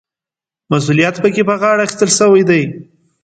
مسوولیت 0.71 1.15
پکې 1.23 1.43
په 1.49 1.55
غاړه 1.61 1.81
اخیستل 1.85 2.09
شوی 2.17 2.41
وي. 2.47 2.61